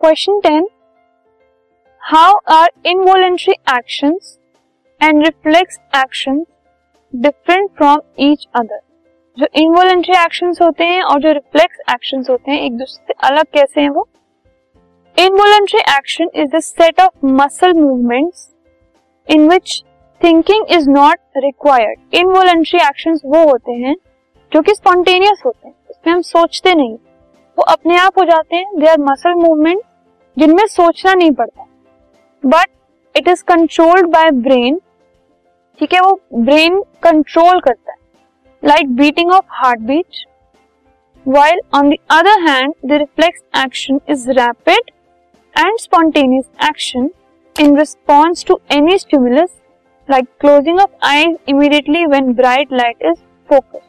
Question 0.00 0.38
ten 0.40 0.66
how 2.02 2.34
are 2.48 2.68
involuntary 2.86 3.52
action 3.76 4.12
and 5.00 5.24
reflex 5.24 5.78
action 5.96 6.38
different 7.14 7.70
from 7.76 8.00
each 8.18 8.46
other 8.54 8.80
जो 9.38 9.46
involuntary 9.54 10.14
action 10.14 10.52
होते 10.62 10.84
हैं 10.84 11.02
और 11.02 11.20
जो 11.20 11.32
रिफ्लेक्स 11.32 11.80
एक्शन 11.90 12.22
होते 12.30 12.50
हैं, 12.50 12.60
एक 12.60 12.76
दूसरे 12.76 13.12
से 13.12 13.28
अलग 13.28 13.46
कैसे 13.54 13.80
हैं 13.80 13.88
वो? 13.88 14.06
Involuntary 15.16 15.80
action 15.96 16.30
is 16.34 16.56
the 16.56 16.60
set 16.60 17.00
of 17.00 17.26
muscle 17.26 17.72
movements 17.72 18.48
in 19.28 19.48
which 19.48 19.82
thinking 20.20 20.70
is 20.70 20.88
not 20.90 21.18
required 21.36 22.14
involuntary 22.14 22.80
action 22.80 23.18
वो 23.24 23.44
होते 23.50 23.72
हैं 23.72 23.96
जो 24.52 24.62
कि 24.62 24.74
स्पॉन्टेनियस 24.74 25.42
होते 25.46 25.68
हैं, 25.68 25.74
उसमें 25.90 26.14
हम 26.14 26.22
सोचते 26.22 26.74
नहीं। 26.74 26.96
वो 27.58 27.64
अपने 27.64 27.96
आप 27.98 28.18
हो 28.18 28.24
जाते 28.24 28.56
हैं 28.56 28.78
दे 28.78 28.86
आर 28.86 28.98
मसल 29.00 29.34
मूवमेंट 29.34 29.82
जिनमें 30.38 30.66
सोचना 30.66 31.14
नहीं 31.14 31.30
पड़ता। 31.32 31.64
But 32.42 32.68
it 33.14 33.28
is 33.28 33.42
controlled 33.48 34.06
by 34.10 34.30
brain 34.32 34.80
ठीक 35.80 35.92
है, 35.94 36.00
वो 36.00 36.20
ब्रेन 36.34 36.80
कंट्रोल 37.02 37.60
करता 37.60 37.92
है। 37.92 37.96
Like 38.62 38.94
beating 38.96 39.30
of 39.32 39.44
heart 39.54 39.80
beat 39.82 40.24
while 41.26 41.60
on 41.74 41.90
the 41.90 41.96
other 42.10 42.40
hand 42.42 42.74
the 42.86 42.98
reflex 43.00 43.40
action 43.64 44.00
is 44.10 44.30
rapid 44.30 44.90
and 45.54 45.78
spontaneous 45.80 46.44
action 46.68 47.10
in 47.56 47.76
response 47.78 48.44
to 48.48 48.58
any 48.72 48.98
stimulus 48.98 49.50
like 50.08 50.26
closing 50.40 50.80
of 50.80 51.06
eyes 51.06 51.36
immediately 51.48 52.04
when 52.06 52.32
bright 52.34 52.72
light 52.72 53.02
is 53.02 53.18
focus 53.48 53.80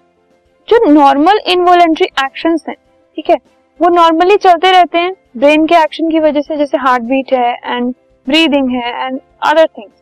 जो 0.68 0.84
normal 0.86 1.40
involuntary 1.48 2.08
actions 2.24 2.64
हैं, 2.68 2.76
ठीक 3.18 3.30
है 3.30 3.38
वो 3.80 3.90
normally 3.90 4.36
चलते 4.38 4.72
रहते 4.72 4.98
हैं 4.98 5.14
brain 5.38 5.66
के 5.66 5.76
action 5.76 6.10
की 6.12 6.20
वजह 6.20 6.42
से, 6.42 6.56
जैसे 6.58 6.78
हार्ट 6.78 7.04
बीट 7.04 7.34
है 7.34 7.52
एंड 7.66 7.94
ब्रीदिंग 8.28 8.70
है 8.72 9.06
एंड 9.06 9.20
अदर 9.44 9.68
थिंग्स 9.68 9.94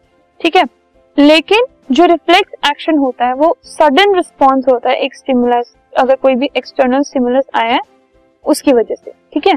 ठीक 0.41 0.55
है? 0.55 0.63
लेकिन 1.17 1.65
जो 1.91 2.05
रिफ्लेक्स 2.05 2.69
एक्शन 2.69 2.97
होता 2.97 3.25
है, 3.25 3.33
वो 3.33 3.55
सडन 3.63 4.15
रिस्पॉन्स 4.15 4.67
होता 4.69 4.89
है, 4.89 4.95
एक 4.95 5.15
स्टिमुलस 5.15 5.73
अगर 5.93 6.15
कोई 6.15 6.35
भी 6.35 6.49
एक्सटर्नल 6.57 7.01
स्टिमुलस 7.01 7.45
आया 7.55 7.73
है, 7.73 7.79
उसकी 8.45 8.73
वजह 8.73 8.95
से, 8.95 9.11
ठीक 9.33 9.47
है? 9.47 9.53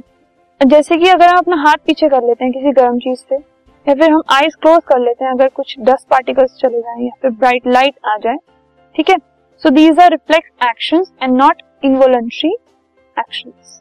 जैसे 0.61 0.97
कि 0.97 1.09
अगर 1.09 1.29
हम 1.29 1.39
अपना 1.39 1.57
हाथ 1.57 1.77
पीछे 1.87 2.09
कर 2.09 2.23
लेते 2.23 2.45
हैं 2.45 2.53
किसी 2.53 2.73
गर्म 2.73 2.99
चीज़ 2.99 3.19
से 3.21 3.35
या 3.35 3.95
फिर 3.95 4.11
हम 4.11 4.23
आईज 4.33 4.55
क्लोज 4.55 4.81
कर 4.87 4.99
लेते 4.99 5.25
हैं, 5.25 5.33
अगर 5.33 5.49
कुछ 5.49 5.75
डस्ट 5.81 6.09
पार्टिकल्स 6.09 6.57
चले 6.61 6.81
जाए, 6.81 7.03
या 7.03 7.13
फिर 7.23 7.31
ब्राइट 7.33 7.67
लाइट 7.67 7.95
आ 8.07 8.17
जाए, 8.17 8.37
ठीक 8.95 9.11
है? 9.11 9.17
So 9.63 9.71
these 9.71 10.01
are 10.01 10.11
reflex 10.11 10.69
action 10.71 11.05
and 11.23 11.37
not 11.37 11.63
involuntary 11.85 12.57
actions 13.17 13.81